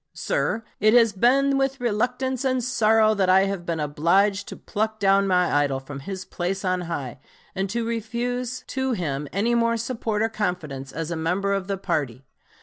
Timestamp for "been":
1.13-1.59, 3.67-3.79